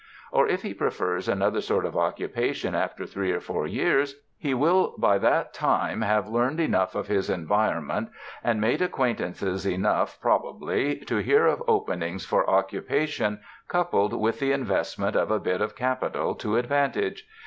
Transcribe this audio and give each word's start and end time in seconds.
Or 0.31 0.47
if 0.47 0.63
he 0.63 0.73
prefers 0.73 1.29
another 1.29 1.61
sort 1.61 1.85
of 1.85 1.93
occupa 1.93 2.55
tion 2.55 2.73
after 2.73 3.05
three 3.05 3.31
or 3.31 3.39
four 3.39 3.67
years, 3.67 4.15
he 4.35 4.51
will 4.55 4.95
by 4.97 5.19
that 5.19 5.53
time 5.53 6.01
have 6.01 6.27
learned 6.27 6.59
enough 6.59 6.95
of 6.95 7.05
his 7.05 7.29
environment 7.29 8.09
and 8.43 8.59
made 8.59 8.81
acquaintances 8.81 9.63
enough 9.67 10.19
probably 10.19 10.95
to 11.01 11.17
hear 11.17 11.45
of 11.45 11.61
openings 11.67 12.25
for 12.25 12.49
occupation 12.49 13.41
coupled 13.67 14.19
with 14.19 14.39
the 14.39 14.53
investment 14.53 15.15
of 15.15 15.29
a 15.29 15.37
bit 15.39 15.61
of 15.61 15.75
capital 15.75 16.33
to 16.33 16.57
advantage. 16.57 17.27